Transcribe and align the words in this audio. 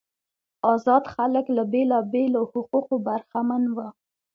آزاد 0.73 1.03
خلک 1.15 1.45
له 1.55 1.63
بیلابیلو 1.73 2.41
حقوقو 2.51 2.95
برخمن 3.07 3.63
وو. 3.75 3.87